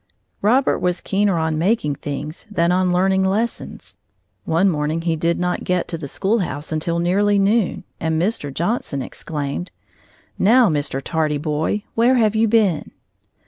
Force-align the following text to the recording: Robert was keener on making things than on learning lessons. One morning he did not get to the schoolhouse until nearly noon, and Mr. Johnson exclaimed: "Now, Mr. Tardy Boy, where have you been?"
Robert 0.41 0.79
was 0.79 0.99
keener 0.99 1.37
on 1.37 1.59
making 1.59 1.93
things 1.93 2.47
than 2.49 2.71
on 2.71 2.91
learning 2.91 3.23
lessons. 3.23 3.99
One 4.45 4.67
morning 4.67 5.01
he 5.01 5.15
did 5.15 5.37
not 5.37 5.63
get 5.63 5.87
to 5.89 5.97
the 5.99 6.07
schoolhouse 6.07 6.71
until 6.71 6.97
nearly 6.97 7.37
noon, 7.37 7.83
and 7.99 8.19
Mr. 8.19 8.51
Johnson 8.51 9.03
exclaimed: 9.03 9.69
"Now, 10.39 10.69
Mr. 10.69 11.03
Tardy 11.03 11.37
Boy, 11.37 11.83
where 11.93 12.15
have 12.15 12.35
you 12.35 12.47
been?" 12.47 12.89